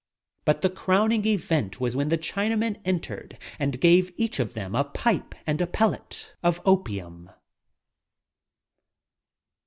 But 0.45 0.63
the 0.63 0.71
crowning 0.71 1.27
event 1.27 1.79
was 1.79 1.95
when 1.95 2.09
the 2.09 2.17
Chinaman 2.17 2.81
entered 2.83 3.37
and 3.59 3.79
gave 3.79 4.11
each 4.19 4.39
of 4.39 4.55
them 4.55 4.73
a 4.73 4.83
pipe 4.83 5.35
and 5.45 5.61
a 5.61 5.67
pellet 5.67 6.33
of 6.41 6.59
opium. 6.65 7.29